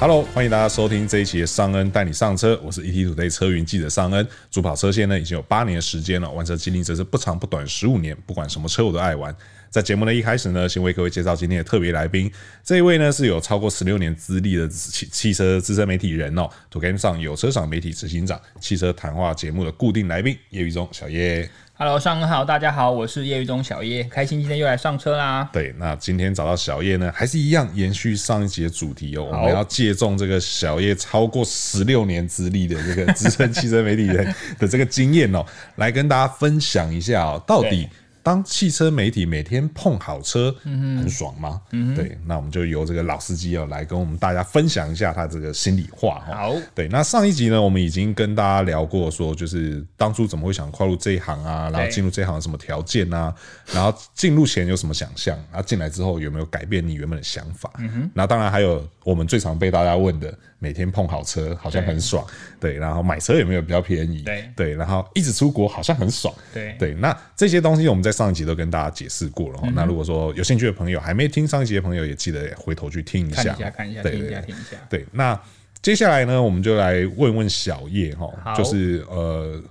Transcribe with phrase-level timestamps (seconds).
[0.00, 4.26] Hello，欢迎大家收听这一期的尚恩带你上车，我是 ETtoday 车云记者尚恩。
[4.50, 9.34] 主跑车线呢已经有八年的时间了，玩车经历则是不长不短十五年，不管什么车我都爱玩。
[9.70, 12.30] 在节目的一开始呢，先为各位介绍今天的特别来宾。
[12.62, 21.48] 这一位呢是有超过十六年资历的汽汽车资深媒体人哦，2GameSome 上有车赏媒体执行长，汽车谈话节目的固定来宾叶毓中小叶。
[21.76, 25.50] Hello，上午好，大家好，我是业余中小叶，开心今天又来上车啦。
[25.52, 37.88] 对，那今天找到小叶呢，还是一样延续上一集的主题哦，我们要借重这个小叶超过十六年资历的这个资深汽车媒体人的这个经验哦，来跟大家分享一下哦，到底。
[38.24, 41.60] 当汽车媒体每天碰好车，很爽吗？
[41.72, 46.24] 嗯、对，那我们就由这个老司机哦来跟我们大家分享一下他这个心里话。
[46.26, 53.32] 好，对，那上一集呢，我们已经跟大家聊过，说就是当初怎么会想跨入这一行啊，然后进入这一行什么条件啊，
[53.70, 57.70] 然后进入前有什么想象，然后进来之后有没有改变你原本的想法？
[57.76, 60.34] 嗯哼，那当然还有我们最常被大家问的。
[60.60, 62.24] 每天碰好车好像很爽，
[62.58, 64.22] 对，对，然后买车有没有比较便宜？
[64.22, 66.94] 对，对，然后一直出国好像很爽，对，对。
[66.94, 69.60] 那这些东西我们在上一集都跟大家解释过了。
[69.64, 74.76] 嗯、那如果说有兴趣的朋友还没听上一集的朋友，也记得回头去听一下，看一下，看一下，听一下，听一下。
[74.88, 75.38] 对，那
[75.82, 79.62] 接下来呢，我们就来问问小叶哈，就是呃，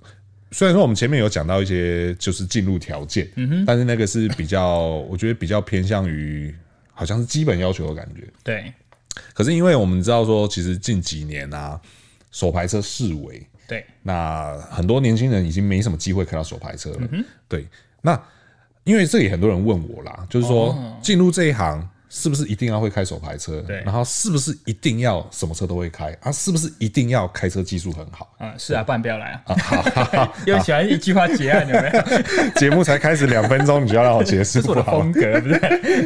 [0.51, 6.53] 虽然说我们前面有讲到一些就是进入条件，嗯哼，但是那个是比较，我觉得比较偏向于
[6.93, 8.71] 好像是基本要求的感觉，对。
[9.33, 11.79] 可是因为我们知道说，其实近几年啊，
[12.31, 17.67] 手排车式微，对，那很多年轻人已经没什么机会开到手排车了，嗯，对。
[18.03, 18.21] 那
[18.83, 21.89] 因为这里很多人问我啦，就是说进入这一行。
[22.15, 23.59] 是不是一定要会开手排车？
[23.61, 26.31] 对，然后是不是一定要什么车都会开啊？
[26.31, 28.31] 是不是一定要开车技术很好？
[28.39, 30.31] 嗯，是啊，不然不要来啊！
[30.45, 32.49] 又喜欢一句话结案，有没有？
[32.55, 34.61] 节目才开始两分钟，你就要让我结束？
[34.61, 35.59] 这是我的风格，对不是？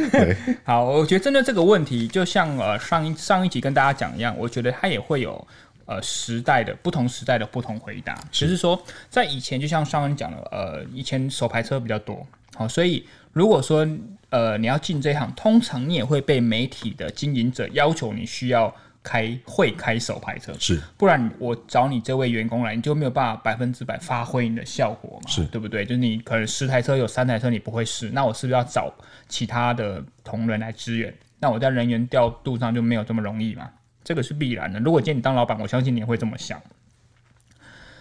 [0.08, 0.36] 对。
[0.64, 5.46] 好，我觉得针对这个问题，就像呃上一上一集跟大家讲一样，我觉得它也会有
[5.88, 8.14] 呃时代的不同时代的不同回答。
[8.30, 8.80] 只是说，
[9.10, 12.24] 在以前，就像上文讲的，呃，以前手牌车比较多，
[12.54, 13.84] 好，所以如果说。
[14.30, 18.70] 呃，你要进这一行，通常你也会被媒体的经营者要求你需要
[19.02, 25.82] 开会开手牌车，是，不然我找你这位员工来，你就没有办法百分之百发挥你的效果嘛，是对不对？
[25.82, 28.92] 就是你可能十台车有三台车你不会试，那我是不是要找
[29.30, 31.14] 其他的同仁来支援？
[31.38, 33.70] 那我在人员调度上就没有这么容易嘛，
[34.08, 34.80] 这个是必然的。
[34.80, 36.58] 如果今天你当老板，我相信你也会这么想。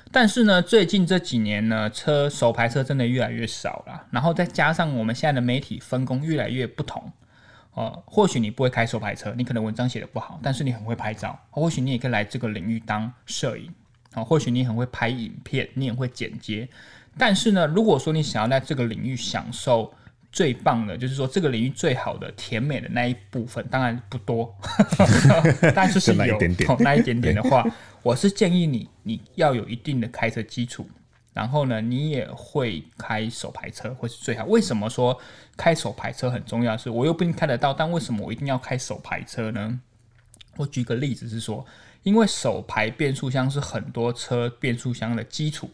[0.09, 4.05] 但是呢，最近这几年呢，车手牌车真的越来越少了。
[4.09, 7.11] 然后再加上我们现在的媒体分工越来越不同，
[7.73, 13.69] 呃，或许你不会开手牌车，你可能文章写得不好，但是你很会拍照，或许你也可以来这个领域当摄影，
[14.13, 16.69] 啊，或许你很会拍影片，你也会剪接。
[17.17, 19.93] 但是呢，如果说你想要在这个领域享受
[20.37, 24.55] 最棒的，就是说这个领域最好的甜美的那一部分，当然不多，
[25.73, 26.37] 但是是有
[26.77, 27.65] 那一点点的话。
[28.03, 30.87] 我是建议你，你要有一定的开车基础，
[31.33, 34.45] 然后呢，你也会开手排车会是最好。
[34.45, 35.19] 为什么说
[35.57, 36.77] 开手排车很重要？
[36.77, 39.79] 是我又不一定开得到，但为什么我一定要开手排车呢？
[40.55, 41.65] 我举个例子是说，
[42.03, 45.67] 因为手排变速箱是很多车变速箱的基础。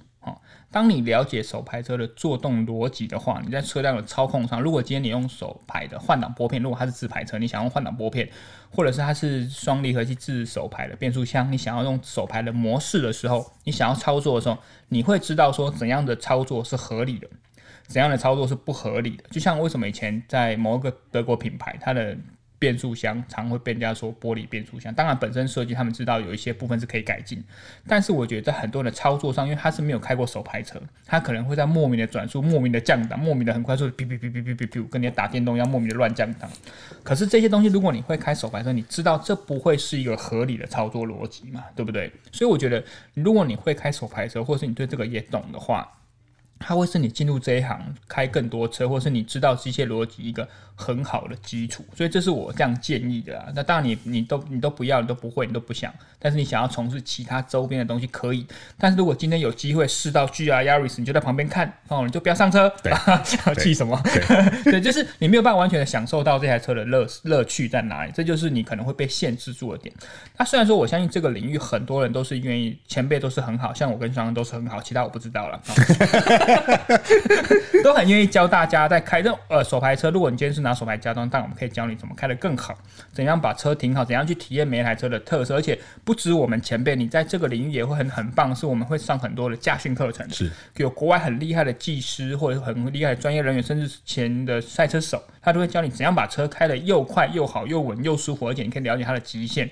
[0.73, 8.27] 当你了解手排车的作动逻辑的话，你在车辆的操控上，如果今天你用手排的换挡拨片，如果它是自排车，你想用换挡拨片，
[8.71, 14.57] 或者是它是双离合器自手排的变速箱，你想要用手排的模式的时候，你想要操作的时候，
[14.89, 17.27] 你会知道说怎样的操作是合理的，
[17.85, 19.23] 怎样的操作是不合理的。
[19.29, 22.17] 就像为什么以前在某一个德国品牌，它的
[22.63, 27.43] 变速箱常会被人家说玻璃变速箱，当然本身设计他们知道有一些部分是可以改进，
[27.85, 36.49] 但是我觉得在很多人的操作上，因为他是没有开过手排车，他可能会在莫名的转速、莫名的降档、莫名的很快速的哔哔哔哔哔哔哔，跟你打电动一样莫名的乱降档。
[37.03, 42.09] 可是这些东西，如果你会开手排车，你知道这不会是一个合理的操作逻辑嘛，对不对？
[42.31, 42.81] 所以我觉得，
[43.13, 45.85] 如果你会开手排车，或是你对这个也懂的话，
[46.65, 53.47] 它会是你进入这一行开更多车，或是你知道机械逻辑一个很好的基础，所以这是我这样建议的啊。
[53.53, 58.47] 那当然你你都你都不要，你都不会，你都不想，但是你想要从事其他周边的东西可以。
[58.77, 62.71] 但是如果今天有机会试到 GR Yaris，你就在旁边看哦，你就不要上车，
[63.45, 64.01] 要气什么？
[64.05, 69.93] 对， 对，就是你没有办法完全的享受到这台车的乐乐趣在哪里，这就是你可能会被限制住的点。
[70.37, 75.61] 那虽然说我相信这个领域很多人都是愿意，前辈都是很好，像我跟双人都是很好，其他我不知道了。
[77.83, 80.09] 都很愿意教大家在开这种呃手牌车。
[80.11, 82.77] 如果你今天是拿手牌加装，但我们可以教你怎么开得更好，
[83.11, 85.55] 怎样把车停好，怎样去体验每一台车的特色。
[85.55, 88.55] 而且不止我们前辈，你在这个领域也会很很棒。
[88.55, 99.69] 是我们会上很多的驾训课程，是有国外很厉害的技师或者很厉害的专业人员，甚至前的赛车手，他都会教你怎样把车开得又快又好又稳又舒服，而且你可以了解它的极限。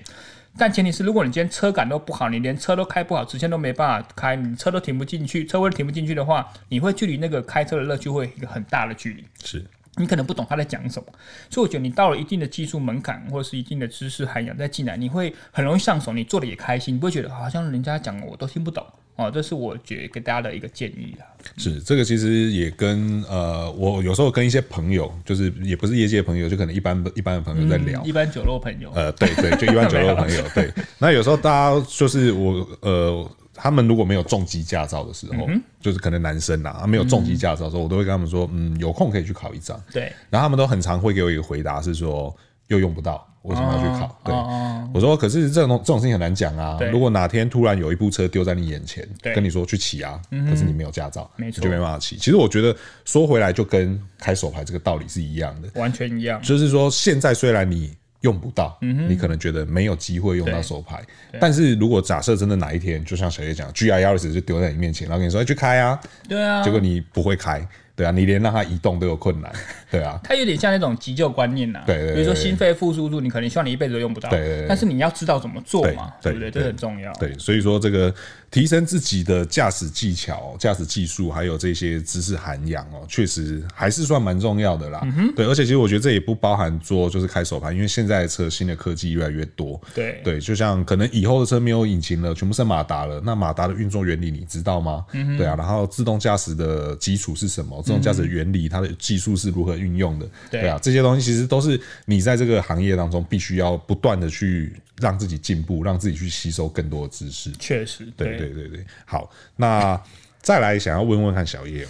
[0.58, 9.24] 但前提是如果你今天车感都不好，你连车都开不好，直线都没办法开，你车都停不进去，车位停不进去的话，你会距离那个开车的乐趣会有一个很大的距离。
[9.42, 9.64] 是。
[9.96, 11.06] 你可能不懂他在讲什么，
[11.50, 18.82] 所以我觉得你到了一定的技术门槛或者是一定的知识涵养再进来，你会很容易上手，你做的也开心，你不会觉得好像人家讲我都听不懂
[19.16, 19.30] 哦。
[19.30, 21.24] 这是我觉得给大家的一个建议啊。
[21.56, 28.90] 是这个其实也跟呃，我有时候跟一些朋友，就是也不是业界朋友，就可能一般一般的朋友在聊，嗯、一般酒肉朋友。
[28.94, 30.42] 呃，对对，就一般酒肉朋友。
[30.54, 33.30] 对，那有时候大家就是我呃。
[33.54, 39.80] 他们如果没有重机驾照的时候，嗯、就是可能男生啊，没有重机驾照的时候，嗯、我都会跟他们说，嗯，有空可以去考一张。
[39.92, 42.34] 对，然后他们都很常会给我一个回答是说，
[42.72, 44.06] 又用不到，为什么要去考？
[44.06, 46.78] 哦、对，哦、我说，可是这种这种事情很难讲啊。
[46.90, 52.16] 如果哪天突然有一部车丢在你眼前，跟你说去骑啊，可是你没有驾照，没错，就没办法骑。
[52.16, 52.74] 其实我觉得
[53.04, 56.40] 说回来就跟开手牌这个道理是一样的，完全一样。
[56.42, 57.94] 就是说，现在虽然你。
[58.22, 61.02] 用不到，你可能觉得没有机会用到手牌，
[61.40, 67.66] 但是如果假设真的哪一天，就像小叶讲，GR 120就丢在你面前，然后跟你说，欸，去开啊，对啊，结果你不会开。
[67.94, 69.52] 对啊，你连让它移动都有困难，
[69.90, 76.50] 对啊，它有点像那种急救观念呐，对，对，对，比如说心肺复苏术，你可能希望你一辈子都用不到，对，对，对，但是你要知道怎么做嘛，对，不对？
[76.50, 77.12] 这很重要。
[77.14, 78.12] 对，所以说这个
[78.50, 85.06] 提升自己的驾驶技巧、驾驶技术，还有这些知识涵养哦，确实还是算蛮重要的啦。
[85.36, 95.04] 对，而且其实我觉得这也不包含做就是开手盘，因为现在的车新的科技越来越多，对对，就像可能以后的车没有引擎了，全部是马达了，那马达的运作原理你知道吗？
[95.36, 97.81] 对啊，然后自动驾驶的基础是什么？
[97.82, 98.68] 自动驾驶原理。
[98.68, 100.26] 它的技术是如何运用的？
[100.50, 107.50] 对，对啊，这些东西其实都是你在这个行业当中必须要不断的去让自己进步，让自己去吸收更多的知识。
[107.58, 108.84] 确实，对对对对。
[109.04, 110.00] 好，那
[110.40, 111.88] 再来想要问问看小叶哦。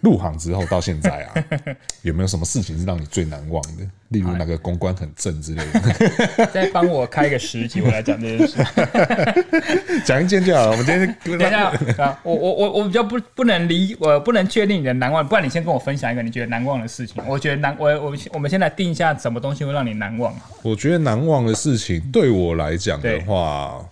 [0.00, 1.34] 入行之后到现在啊，
[2.02, 3.84] 有没有什么事情是让你最难忘的？
[4.08, 6.46] 例如那个公关很正之类的。
[6.52, 8.56] 再帮我开个十集，我来讲这件事。
[10.04, 10.70] 讲一件就好了。
[10.72, 11.50] 我们今天等一
[11.94, 15.26] 下，我我我我比较不不能理，我不能确定你的难忘。
[15.26, 17.22] 不然你先跟我分享一个你觉得难忘的事情。
[17.26, 20.40] 我觉得难，我我我们先来定一下什么东西会让你难忘啊。
[20.62, 23.86] 我觉得难忘的事情对我来讲的话，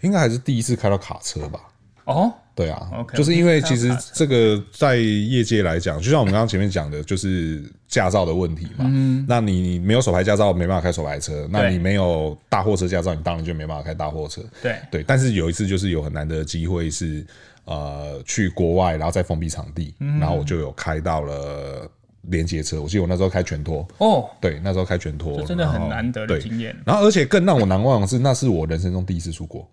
[0.00, 1.60] 对应该还是第一次开到卡车吧。
[2.04, 2.32] 哦。
[2.60, 8.84] 对啊，okay, 就是因为其实这个在业界来讲，就像我们刚刚前面讲的，就是驾照的问题嘛。
[8.84, 14.42] 嗯，那你没有手牌驾照，没办法开手牌车；那你没有大货车驾照，你当然就没办法开大货车。
[14.60, 17.24] 对对，但是有一次就是有很难得的机会是，
[17.64, 21.90] 呃，去国外，然后在封闭场地，然后我就有开到了
[22.24, 22.82] 连接车。
[22.82, 26.76] 我记得我那时候开全拖哦，对，那时候开全拖，真的很难得的经验。
[26.84, 29.66] 然后而且更让我难忘的是，那是我人生中第一次出国。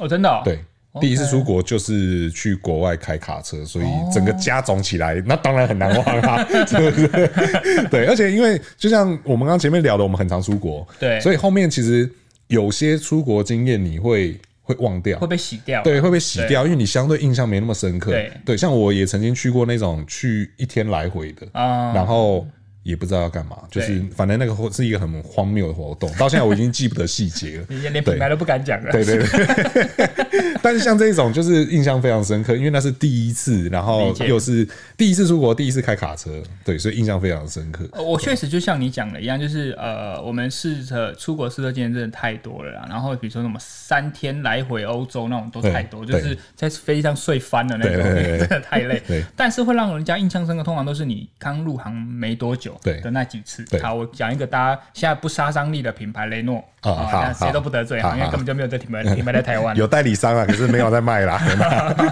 [0.00, 0.28] 哦，真的？
[0.28, 0.42] 哦？
[0.44, 0.58] 对。
[1.00, 7.08] 第一次出国就是去国外开卡车，所以整个加总起来，那当然很难忘啊， 是不是？
[7.90, 12.10] 对，而且因为就像我们刚刚前面聊的，我们很常出国，对，所以后面其实
[12.48, 18.10] 有些出国经验你会会忘掉，会被洗掉，对，会被洗掉，因为你相对印象没那么深刻。
[18.10, 22.46] 对，对，像我也曾经去过那种去一天来回的，然后。
[22.84, 28.90] 也不知道要干嘛，就是反正那个是一个很荒谬的活动，到现在我已经记不得细节了， 连品牌都不敢讲了。
[28.90, 30.21] 对对对，
[30.62, 36.30] 但是像这种就是印象非常深刻，因为那是第一次，然后又是第一次出国，第一次开卡车，
[36.64, 37.88] 对，所以印象非常深刻。
[38.02, 42.86] 我确实就像你讲的一样，就是呃，我们试车出国试车经验真的太多了啦。
[42.88, 48.02] 然后比如说什么三天来回欧洲那种都太多，就是在飞机上睡翻的那种，
[48.38, 49.02] 真的太累。
[49.36, 52.78] 但是会让人家印象深刻，通常都是你刚入行没多久。
[52.82, 61.40] 的那几次，好，我讲一个大家现在不杀伤力的品牌雷诺啊，谁都不得罪啊，因为根本就没有这品牌 品牌在台湾，有代理商啊，可是没有在卖啦。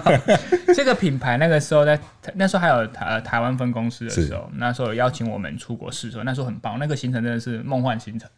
[0.75, 1.97] 这个品牌那个时候在
[2.35, 8.29] 那时候还有台台湾分公司的时候，那时候有邀请我们出国试车，那时候很棒，那个行程真的是梦幻行程。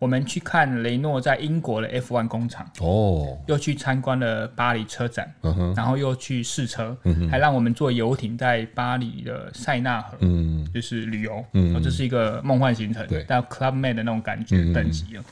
[0.00, 6.96] 我们去看雷诺在英国的 F1 工厂哦，又去参观了巴黎车展，嗯、然后又去试车，
[7.30, 15.24] 还让我们坐游艇在巴黎的塞纳河，嗯、就是旅游，嗯，这是一个梦幻行程，对，到 Club Med 的那种感觉等级了，嗯、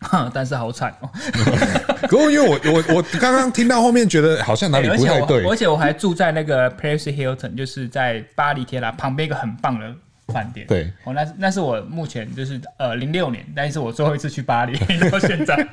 [0.32, 1.10] 但是好惨哦。
[2.08, 9.86] 可是因为我我我刚刚听到后面觉得好像哪里不太对，而且，而且我还住在那个 Paris Hilton，就是在巴黎铁塔旁边一个很棒的。
[10.32, 14.76] 饭店对，哦，那那是我目前就是呃零六年，但是我最后一次去巴黎
[15.08, 15.64] 到现在。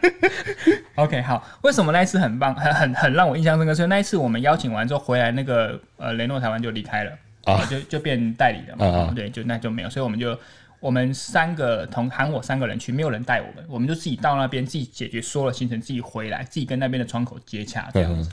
[0.94, 3.74] OK，好，为什么那一次很棒，很很很让我印象深刻？
[3.74, 7.12] 所以那一次我们邀请完之后回来，那个呃雷诺台湾就离开了
[7.46, 10.38] 啊，就就变代理了嘛，啊啊对，就那就没有，所以我们就
[10.84, 18.30] 我们三个同喊我三个人去，没有人带我们，我们就自己到那边自己解决所有的行程，自己回来，自己跟那边的窗口接洽这样子。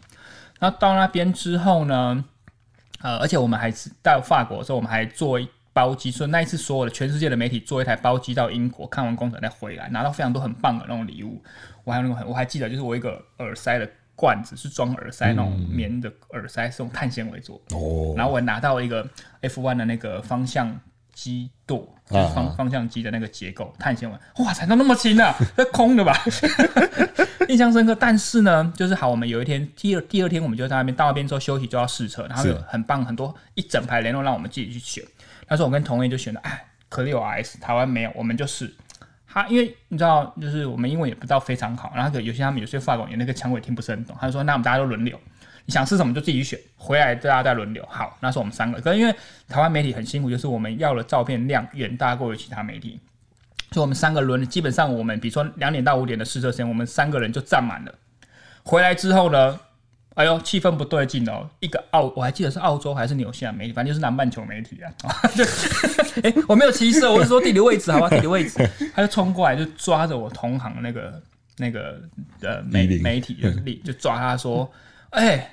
[0.58, 2.24] 然后到那边之后呢，
[3.02, 5.40] 呃，而且我们还是到法国的时候，我们还坐。
[5.72, 11.40] 包机，所以那一次所有的全世界的媒体做一台包机到英国看完工程再回来，拿到非常多很棒的那种礼物。
[11.84, 17.76] 我还有那个，我还记得就是我一个耳塞的罐子是装耳塞那种棉的耳塞，是用碳纤维做的。
[17.76, 18.12] 哦。
[18.16, 19.08] 然后我拿到一个
[19.42, 20.76] F1 的那个方向
[21.20, 24.16] 机舵，就是方方向机的那个结构碳纤维。
[24.42, 26.16] 哇，踩到那么轻啊， 这空的吧？
[27.48, 27.94] 印象深刻。
[27.94, 35.04] 但是呢，就是好，我们有一天第二第二天，我们就在那边到那边之后休息就要试车，然后有很棒很多一整排联络让我们自己去选。
[35.46, 38.72] 那时候我跟同业就选了，哎，Clio RS 台湾没有，我们就试。
[39.28, 45.20] 他因为你知道，就是我们英文也不知道非常好，然后有些他们有些法国人那个腔尾听不是很懂，他就说，那我们大家都轮流，
[45.70, 47.86] 你想吃什么就自己选，回来大家再轮流。
[47.88, 49.14] 好，那是我们三个，可是因为
[49.48, 52.98] 台湾媒体很辛苦，就是我们要的照片量远大过于其他媒体，
[53.70, 57.94] 所以我们三个轮，基本上我们比如说两点到五点的试车时间，我们三个人就占满了。
[58.64, 59.60] 回来之后呢？
[60.14, 61.48] 哎呦，气氛不对劲哦！
[61.60, 64.90] 一个澳，我还记得是澳洲还是纽西兰媒体，反正就是南半球媒体啊。
[65.36, 65.44] 就，
[66.20, 68.68] 哎、欸，我没有歧视，我是说地理位置，好吧，地理位置。
[68.92, 71.22] 他就冲过来，就抓着我同行那个
[71.56, 72.02] 那个
[72.42, 74.70] 呃媒媒体 就就抓他说
[75.10, 75.50] ：“哎、欸，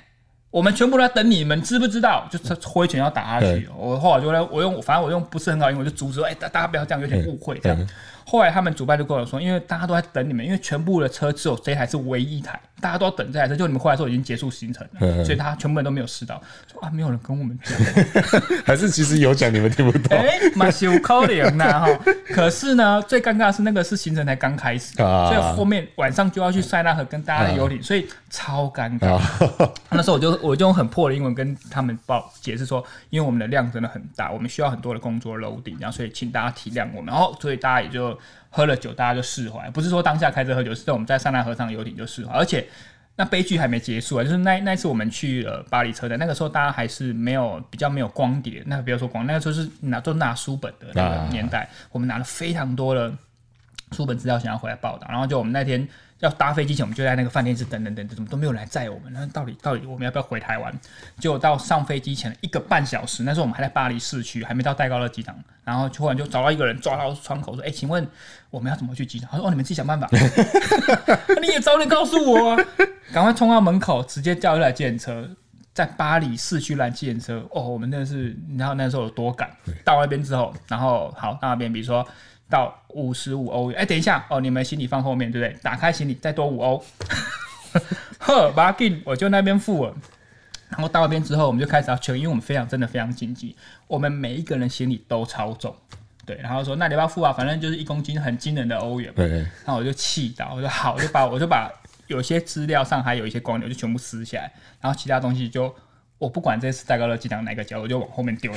[0.50, 3.68] 我们全部都在等你们，知不知道？”就是挥拳要打下去。
[3.76, 7.88] 我后来就来，我用反正我用不是很好英文，我就阻止：“哎、欸，大大家不要这样，有点误会这样。”
[8.30, 13.56] 后来他们主办就跟我说，因为大家都在等你们，因为全部的车只有这台是唯一一台，大家都要等这台车。
[13.56, 16.38] 就你们回来的时候已经结束行程了，所以他全部人都没有试到。
[16.70, 17.78] 说啊，没有人跟我们讲，
[18.66, 20.12] 还是其实有讲你们听不懂？
[20.20, 21.88] 哎、欸，蛮羞抠的呢哈。
[22.34, 29.14] 可是呢，最尴尬的是那个是行程才刚开始，啊、所以后面晚上就要去塞纳河跟大家的游艇，啊、所以超尴尬。
[29.14, 37.06] 啊、 那时候我就我就用很破的英文跟他们报解释说，因为我们的量真的很大，我们需要很多的工作 loading，然后所以请大家体谅我们。
[37.06, 38.17] 然后所以大家也就。
[38.50, 42.32] 喝了酒，大家就释怀，不是说当下开车喝酒，是在我们在塞纳河上游艇就释怀。
[42.32, 42.66] 而且
[43.16, 53.12] 那悲剧还没结束啊，就是那那次我们去了巴黎车展，那个时候大家还是没有比较没有光碟，那个不要说光，那个时候是拿都拿书本的那个年代，啊、我们拿了非常多的
[53.92, 55.88] 书本资料想要回来报道，然后就我们那天。
[56.20, 59.12] 要搭飞机前，我们就在那个饭店是等等等等，怎么都没有人来载我们？
[59.12, 60.72] 那到底到底我们要不要回台湾？
[61.18, 68.04] 结果到上飞机前一个半小时，那时候我们还在巴黎市区，还没到戴高乐机场，然后突然就找到一个人抓到窗口说：“哎、欸，请问
[68.50, 70.08] 我们要怎么去机场？”他说：“哦，你们自己想办法。”
[71.40, 72.56] 你也早点告诉我，
[73.12, 75.30] 赶快冲到门口，直接叫一台计程车，
[75.72, 77.46] 在巴黎市区拦计程车。
[77.52, 79.48] 哦，我们真的是，你知道那时候有多赶？
[79.84, 82.04] 到那边之后，然后好到那边，比如说。
[82.48, 85.56] 到五十五欧元，哎、欸，等一下哦，你们行李放后面，对不对？
[85.62, 86.84] 打开行李，再多五欧，
[88.18, 89.94] 呵，把它给，我就那边付了。
[90.70, 93.54] 然后到那边之后，我们就开始要求，因为我们非常真的非常紧急，
[93.86, 95.74] 我们每一个人行李都超重，
[96.24, 96.36] 对。
[96.42, 97.32] 然后说，那你要付啊？
[97.32, 99.12] 反正就是一公斤，很惊人的欧元。
[99.14, 99.28] 对。
[99.28, 101.70] 然后我就气到，我说好，我就把我就把
[102.06, 105.74] 有些资料上还有一些光流，就全部撕下来，然后其他东西就。
[106.18, 108.52] 我不管这次戴高乐机场哪个角，我就往后面丢。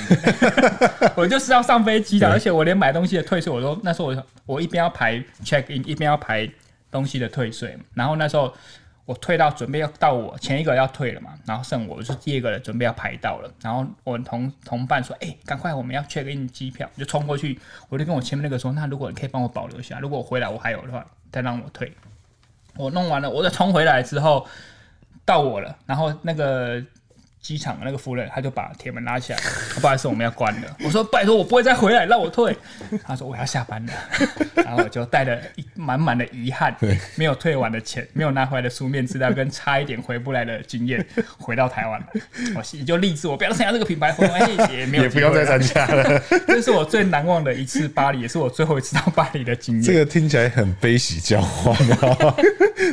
[1.15, 6.49] 我就是要上飞机的，而且我连买东西的退税，我都那时候我我一边要排 check in，一边要排
[6.89, 7.77] 东西的退税。
[7.93, 8.51] 然后那时候
[9.05, 13.53] 我退到准备要到我前一个要退了嘛，然后剩我，我是第二个人准备要排到了。
[13.61, 21.93] 然后我同同伴说：“哎、欸，赶快我们要 check in 机票。”就冲过去，我就跟我前面那个说：“那如果你可以帮我保留一下，如果我回来我还有的话，再让我退。”
[22.75, 24.47] 我弄完了，我再冲回来之后
[25.23, 26.83] 到我了，然后那个。
[27.41, 29.39] 机场的那个夫人，他就把铁门拉起来，
[29.81, 30.77] 不好意思，我们要关了。
[30.83, 32.55] 我说拜托，我不会再回来，让我退。
[33.03, 33.93] 他说我要下班了，
[34.63, 35.41] 然后我就带着
[35.73, 36.75] 满满的遗憾，
[37.15, 41.03] 没有退完的钱，没有拿回来的书面资料，跟差一点回不来的经验，
[41.39, 42.05] 回到台湾了。
[42.55, 44.37] 我心里就立志，我不要参加这个品牌活动，
[44.71, 46.21] 也没有，也不用再参加了。
[46.47, 49.83] 这是我最难忘的一次巴黎，也是我最后一次到巴黎的经验。
[49.83, 52.35] 这个听起来很悲喜交欢啊，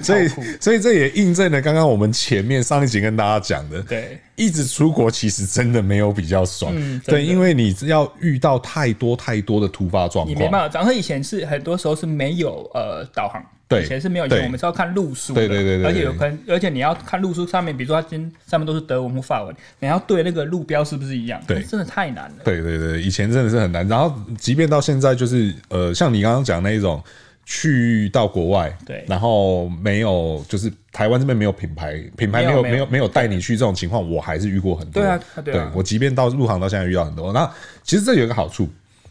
[0.02, 0.28] 所以
[0.58, 4.18] 所以这也印证了刚刚我们前面上一集跟大家讲的，对。
[4.38, 10.68] 一直出国其实真的没有比较爽，嗯、对，因为你要遇到太多太多的突发状况，你没办法。
[10.68, 21.42] 早上以前是很多时候是没有呃导航，对，以前是没有，以前我们是要看路书，对对对对，而且有可能，而且你要看路书上面，比如说它今上面都是德文或法文，你要对那个路标是不是一样？
[21.46, 22.36] 对，真的太难了。
[22.44, 23.86] 对对对，以前真的是很难。
[23.88, 27.02] 然后即便到现在，就是呃，像你刚刚讲那一种。
[27.50, 35.02] 去到国外，对，然后没有，就是台湾这边没有品牌，品牌没有没有没有带你去这种情况，我还是遇过很多。
[35.02, 37.32] 对啊，对我即便到入行到现在遇到很多。
[37.32, 37.50] 那
[37.82, 38.68] 其实这有一个好处。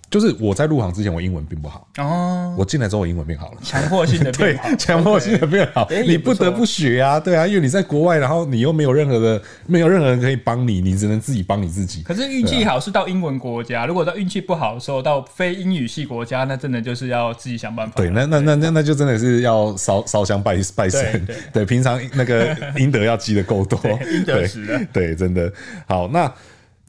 [0.09, 2.55] 就是我在入行之前，我英文并不好哦。
[2.57, 5.85] 我进来之后，我英文变好了，强迫性的变好， 强迫性的变好。
[6.05, 12.03] 你不得不学啊，对啊，因为你在国外，然后你又没有任何的，没有任何人可以帮你，你只能自己帮你自己。
[12.03, 17.93] 可是运气好是到英文国家，如果到运气不好的时候，到非英语系国家，那真的就是要自己想办法。
[17.97, 21.27] 对，那那那那那就真的是要烧烧香拜拜神。
[21.51, 23.77] 对，平常那个阴德要积得够多，
[24.09, 24.87] 阴德值。
[24.93, 25.51] 对，真的
[25.85, 26.31] 好那。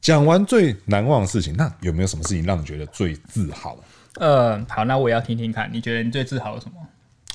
[0.01, 3.77] 讲完最难忘的事情，那有没有什么事情让你觉得最自豪？
[4.15, 6.75] 呃，好，那我也要听听看，你觉得你最自豪的什么？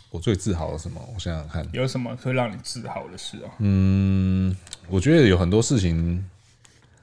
[0.09, 0.99] 我最自豪的什么？
[1.13, 3.51] 我想想看，有什么会让你自豪的事啊？
[3.59, 4.55] 嗯，
[4.87, 6.23] 我觉得有很多事情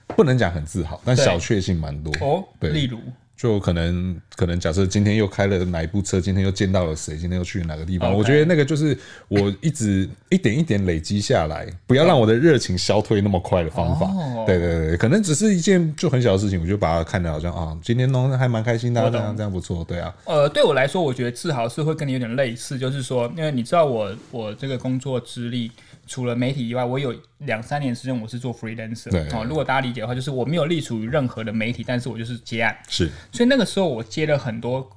[0.09, 2.45] 不能讲很自豪，但小确幸蛮多哦。
[2.59, 2.99] 对，例如。
[3.41, 8.95] 就可能可能假设今天又开了哪一部车，今天又见到了谁，今天又去了哪个地方我觉得那个就是
[9.29, 14.07] 我一直一点一点累积下来，不要让我的热情消退那么快的方法。
[14.09, 14.47] Oh.
[14.47, 20.15] 对对对，可能只是一件就很小的事情，我就把它看得好像啊，今天弄得还蛮开心的，这样这样不错，对啊。
[20.27, 25.73] 呃，对我来说，我觉得自豪是会跟你有点类似，就是说，因为你知道我我这个工作资历。
[26.07, 29.13] 除了媒体以外，我有两三年时间我是做 freelancer。
[29.13, 32.77] 对哦，如果大家理解的话，就是我没有隶属于任何的媒体，但是我就是接案。
[32.89, 34.91] 是，所以那个时候我接了很多。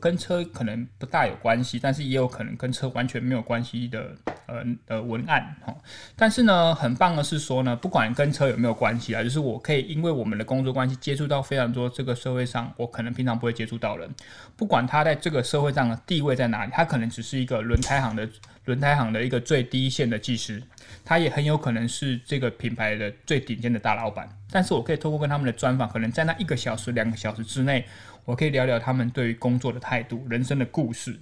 [0.00, 4.16] 跟车可能不大有关系，但是也有可能跟车完全没有关系的
[4.46, 5.76] 呃呃文案哈。
[6.16, 14.08] 但是呢，很棒的是说呢，不管跟车有没有关系啊，就是我可以因为我们的工作关系接触到非常多这个社会上我可能平常不会接触到人，
[14.56, 18.28] 不管他在这个社会上的地位在哪里，他可能只是一个轮胎行的
[18.64, 20.62] 轮胎行的一个最低线的技师，
[21.04, 24.28] 他也很有可能是这个品牌的最顶尖的大老板。
[24.52, 27.86] 但是我可以透过跟他们的专访，可能在那一个小时、两个小时之内。
[28.30, 31.18] 我可以聊聊他们对于工作的态度、人生的故事。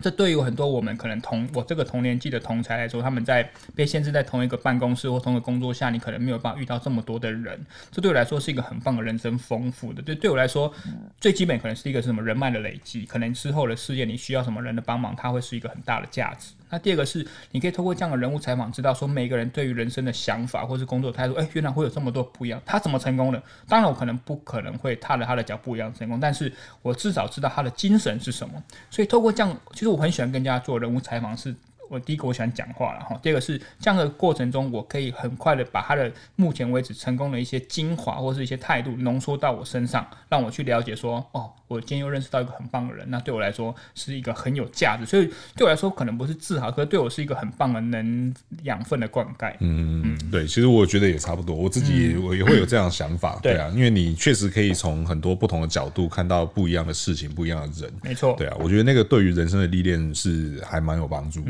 [0.00, 7.60] 这对于很多我们可能同我这个同年纪的同才来说，他们在被限制在同一个办公室或同一个工作下，你可能没有办法遇到这么多的人。
[7.90, 10.00] 这对我来说是一个很棒的人生丰富的。
[10.00, 10.72] 对，对我来说，
[11.20, 16.54] 最基本可能是一个什么人脉的累积，可能之后的事业你需要什么人的帮忙，它会是一个很大的价值。
[16.72, 22.58] 那第二个是，你可以透过这样的人物采访，知道说每个人对于人生的想法，或是工作态度，诶，原来会有这么多不一样。
[22.64, 23.42] 他怎么成功的？
[23.68, 26.50] 当然，我可能不可能会踏着他的脚步一样成功，但是
[26.80, 28.54] 我至少知道他的精神是什么。
[28.90, 31.54] 所以透过这样，其实我很喜欢跟人家做人物采访，是。
[31.90, 45.26] 我第一个我喜欢讲话了哈，第二个是这样的过程中，我可以很快的把他的目前为止成功的一些精华或是一些态度浓缩到我身上，让我去了解说，哦，我今天又认识到一个很棒的人，那对我来说是一个很有价值，所以
[45.56, 49.52] 对我来说可能不是自豪，可是对我是一个很棒的能养分的灌溉。
[49.60, 61.42] 嗯嗯，对，其实我觉得也差不多，我自己我也会有这样的想法，嗯、对啊，因为你确实可以从很多不同的角度看到不一样的事情，不一样的人，没错，对啊，我觉得那个对于人生的历练是还蛮有帮助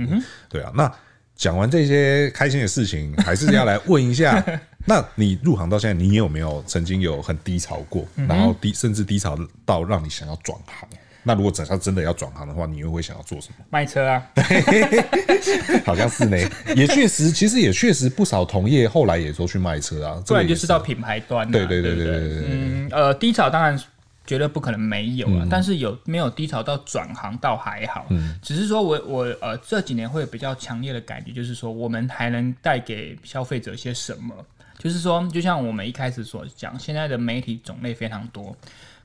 [0.48, 0.92] 对啊，那
[1.34, 4.44] 讲完这些开心的事情，还是要来问一下
[4.84, 10.88] 那你入行到现在，你有没有曾经有很低潮过，然后低甚至低潮到让你想要转行？
[11.24, 13.64] 那如果等下真的要转行的话，你又会想要做什么？
[13.70, 14.22] 卖车啊，
[15.86, 16.36] 好像是呢，
[16.74, 21.48] 也确实，其实也确实不少同业后来也都去卖车啊，不然就是到品牌端。
[21.50, 23.80] 对对对对对对，嗯呃，低潮当然。
[24.24, 34.32] 绝对不可能没有啊，嗯、但是有没有低潮到转行倒还好，嗯、只是说我我呃这几年会有比较强烈的感觉，就是说我们还能带给消费者些什么？
[34.82, 38.56] 就是说，就像我们一开始所讲，现在的媒体种类非常多。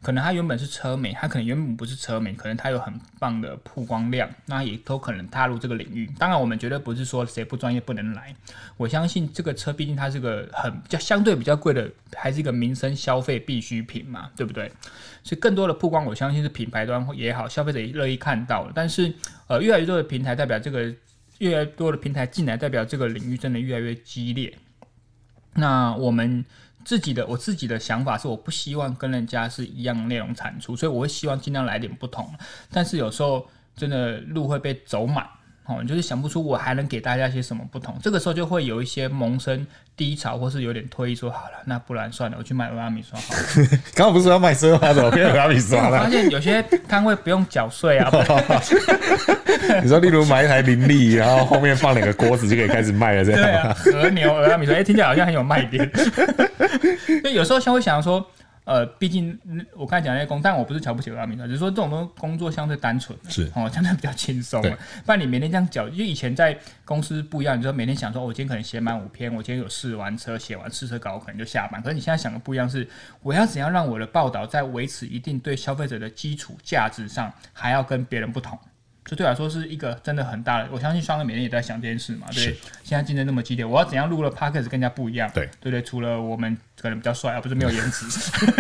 [0.02, 6.10] 可能他原本是车媒，他可能原本不是车媒，可能他有很棒的曝光量，那也都可能踏入这个领域。
[6.18, 8.34] 当然，我们绝对不是说谁不专业不能来。
[8.76, 14.72] 我相信这个车毕竟它是个很比较相对比较贵的，还是一个民生消费必需品嘛，对不对？
[15.24, 18.72] 所以更多的曝光，我相信是品牌端也好，消费者也乐意看到了。
[18.74, 19.13] 但是，
[19.46, 20.82] 呃，越来越多的平台代表这个，
[21.38, 24.52] 越来越多的平台进来，代表这个领域真的越来越激烈。
[25.58, 26.46] 那我们。
[26.86, 32.34] 自己的我自己的想法是，我不希望跟人家是一样内容产出，所以我会希望尽量来点不同。
[32.72, 35.28] 但是有时候真的路会被走满，
[35.68, 37.96] 哦，就是想不出我还能给大家些什么不同。
[38.02, 43.68] 这个时候就会有一些萌生低潮，或是有点推说好了，那不然算了，我去买欧拉米刷好了。
[43.94, 44.94] 刚刚不是说要卖车吗？
[44.94, 46.00] 怎么变欧拉米刷了？
[46.00, 48.10] 发现有些摊位不用缴税啊。
[49.84, 53.42] 你说，例如买一台林立，然后后面放两个锅子就可以开始卖了，这样。
[53.42, 55.90] 对啊，和牛欧拉米刷，哎，听起来好像很有卖点。
[57.22, 58.26] 所以有时候像会想说，
[58.68, 59.40] 呃，毕竟
[59.78, 64.62] 我刚才讲那些工，但我不是瞧不起欧拉米刷，只是说这种东工作相对单纯，是哦，相对比较轻松。
[64.62, 64.72] 对
[65.06, 71.82] 不然你每天这样缴，因为以前在公司不一样，你就每天想说，我今天可能写满五篇，我今天有试完车，写完试车稿，我可能就下班。
[71.82, 72.86] 可是你现在想的不一样是，
[73.22, 78.60] 我要怎样让我的报道在维持一定对消费者的基础价值上，还要跟别人不同。
[79.08, 82.28] 这对我来说是一个真的很大的，我相信双哥每天也在想这件事嘛。
[82.32, 85.32] 对，是现在竞争那么激烈，我要怎样录了 Podcast 跟人家不一样？
[85.34, 88.06] 对，对对，除了我们可能比较帅，而不是没有颜值，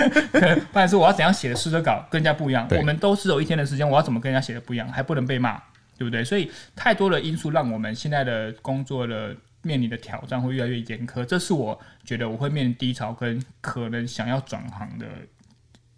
[0.71, 2.65] 不然是我要怎样写的试车稿更加不一样？
[2.71, 4.89] 我们都是有一天的时间，我要怎么跟人家写的不一样？
[4.89, 5.61] 还不能被骂，
[5.97, 6.23] 对不对？
[6.23, 15.05] 所以太多的因素让我们现在的工作的面临的挑战会越来越严苛，这是我觉得我会面临低潮跟可能想要转行的。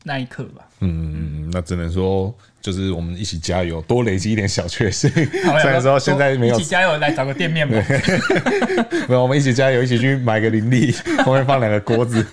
[0.03, 5.09] 那一刻吧，嗯那只能说就是我们一起加油，多累积一点小确幸。
[5.61, 7.75] 虽然说现在没有，一起加油来找个店面吧。
[9.07, 10.93] 没有，我们一起加油，一起去买个林立，
[11.25, 12.25] 后面放两个锅子。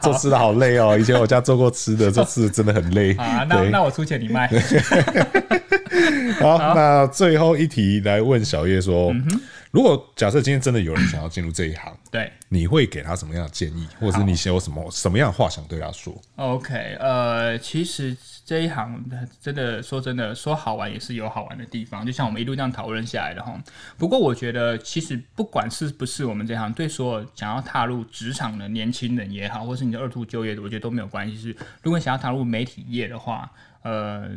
[0.00, 0.96] 做吃的好累哦。
[0.98, 3.12] 以前我家做过吃的，做吃的真的很累。
[3.14, 4.48] 啊，那那我出钱你卖。
[6.40, 9.12] 好，那最后一题来问小叶说。
[9.12, 9.40] 嗯
[9.72, 19.00] 如果假设今天真的有人想要进入这一行，对，你会给他什么样的建议，或者是你有什么什么样的话想对他说？OK，呃，其实这一行
[19.40, 23.56] 真的说真的说好玩也是有好玩的地方，就像我们一路这样讨论下来的哈。
[23.96, 31.36] 不过我觉得其实不管是不是我们这一行，对所有想要踏入职场的年轻人也好，或是你的二度就业的，我觉得都没有关系。
[31.40, 33.48] 是如果你想要踏入媒体业的话，
[33.82, 34.30] 呃。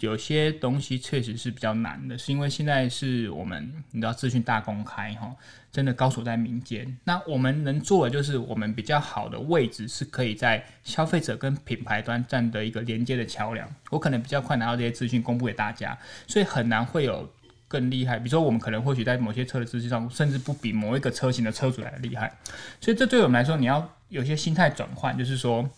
[0.00, 5.30] 有些东西确实是比较难的，是因为现在是我们你知道资讯大公开哈，
[5.70, 6.98] 真的高手在民间。
[7.04, 13.68] 那我们能做的就是我们比较好的位置是可以在消费者跟品牌端站的一个连接的桥梁。
[13.90, 17.30] 我可能比较快拿到这些资讯公布给大家，所以很难会有
[17.68, 18.18] 更厉害。
[18.18, 22.32] 比如说我们可能或许在某些车的资讯上，甚至不比某一个车型的车主来的厉害。
[22.80, 25.68] 所以这对我们来说，你要有些心态转换，就是说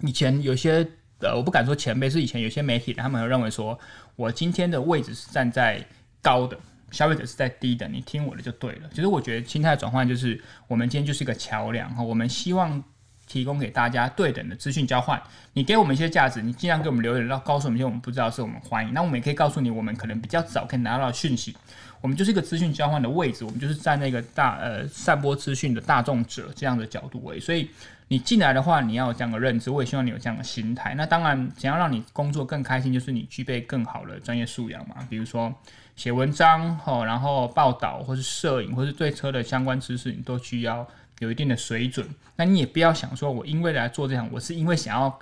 [0.00, 0.84] 以前有些。
[1.20, 3.78] 呃，我不敢说前辈是以前有些媒体，他们会认为说，
[4.16, 5.82] 我今天的位置是站在
[6.20, 6.58] 高的，
[6.90, 8.88] 消费者是在低的，你听我的就对了。
[8.90, 12.82] 其实我觉得心态转换就是，我们今天就是一个桥梁哈，我们希望
[13.26, 15.22] 提供给大家对等的资讯交换。
[15.54, 18.92] 你给我们一些价值，你尽量给我们留言，然后告诉我们一些我们不知道是我们欢迎。
[18.92, 21.56] 那我们也可以告诉你，我们可能比较早可以拿到讯息。
[22.02, 27.70] 我们就是一个资讯交换的位置，我们就是在那个大呃散播资讯的大众者这样的角度为，所以。
[28.14, 30.94] 你进来的话，你要有这样的认知，我也希望你有这样的心态。
[30.94, 34.94] 那当然，想要让你工作更开心，就是你具备更好的专业素养嘛。
[35.10, 35.52] 比如说
[35.96, 40.86] 写文章，吼，然后报道，或是摄影，或是对车的相关知识，你都需要
[41.18, 42.08] 有一定的水准。
[42.36, 45.18] 那你也不要想说，我因为来做这行，我是因为想要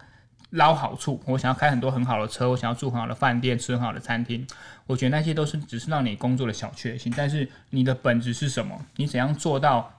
[0.50, 4.46] 捞好处，我想要开很多很好的车，我想要住很好的饭店，吃很好的餐厅。
[4.86, 7.10] 我觉得那些都是只是让你工作的小确幸。
[7.16, 8.78] 但是你的本质是什么？
[8.96, 9.90] 你怎样做到？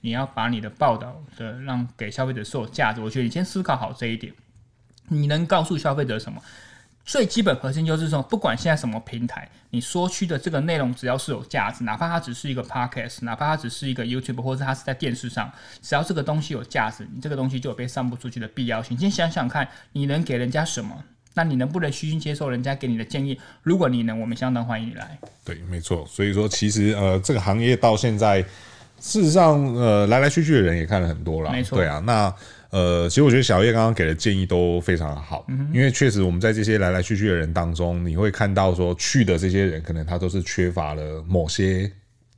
[0.00, 4.32] 你要把你的报道的让给消费者是有价值，我觉得你先思考好这一点。
[5.08, 6.40] 你能告诉消费者什么？
[7.04, 15.50] 最基本核心就是说，不管现在什么平台，你说去的这个内容只要是有价值，哪怕它只是一个 podcast，哪怕它只是一个 YouTube，或者它是在电视上，
[15.82, 18.96] 只要这个东西有价值，你这个东西就有被散布出去的必要性。
[18.96, 21.02] 先想想看，你能给人家什么？
[21.34, 23.40] 那你能不能虚心接受人家给你的建议？
[23.62, 25.18] 如果你能，我们相当欢迎你来。
[25.44, 26.06] 对，没错。
[26.06, 28.44] 所以说，其实呃，这个行业到现在。
[29.00, 31.78] 事实上，呃，来来去去的人也看了很多了，没错。
[31.78, 32.32] 对啊，那
[32.70, 41.90] 呃，其实我觉得小叶刚刚给的建议都非常好，嗯、因为确实我们在这些来来去去的人当中，你会看到说去的这些人，可能他都是缺乏了某些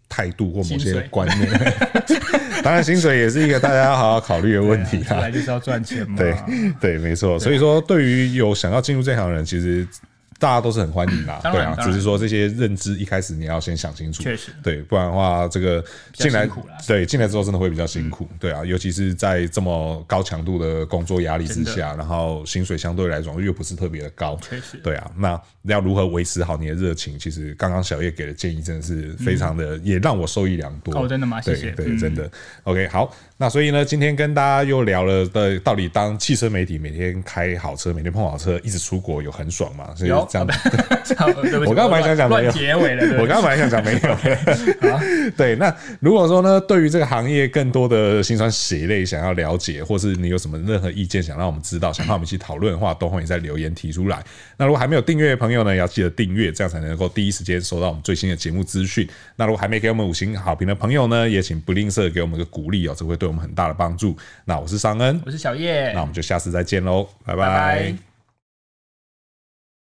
[0.08, 1.74] 态度或某些观念。
[2.62, 5.18] 当然，薪水也是一个大家要好好考虑的问题啊。
[5.20, 6.16] 来就是要赚钱嘛。
[6.16, 6.34] 对
[6.80, 7.38] 对，没错。
[7.38, 9.86] 所以说，对于有想要进入这行的人，其实。
[10.42, 15.82] 大家都是很欢迎啦， 对啊，只是说这些认知一开始你要先想清楚，确实，对，不然的话，这个
[16.14, 16.48] 进来，
[16.84, 27.16] 对，进来之后真的会比较辛苦，对啊，尤其是在这么高强度的工作压力之下，然后薪水相对来讲又不是特别的高，确实，对啊，那要如何维持好你的热情？
[27.16, 30.92] 其实刚刚小叶给的建议真的是非常的，也让我受益良多。
[30.98, 31.40] 哦，真的吗？
[31.40, 32.28] 谢谢，对，真的。
[32.64, 39.94] OK，好，那所以呢，今天跟大家又聊了的，到底当汽车媒体每天开好车，每天碰好车，一直出国有很爽吗？
[39.94, 40.54] 所以这样的，
[41.68, 44.16] 我刚刚本来想讲没有结尾了，我刚刚本来想讲没有。
[45.36, 54.24] 对，那如果说呢，对于这个行业更多的辛酸血泪想要了解，或是你有什么任何意见想让我们知道，想让我们一起讨论的话，都欢迎在留言提出来。
[54.56, 59.06] 那如果还没有订阅的朋友呢，也要记得订阅，这样才能够第一时间收到我们最新的节目资讯。
[59.36, 64.16] 那如果还没给我们五星好评的朋友呢，也请不吝啬给我们个鼓励哦，这会对我们很大的帮助。
[64.46, 67.46] 那我是尚恩，我是小叶，那我们就下次再见喽，拜拜。
[67.46, 68.11] 拜拜。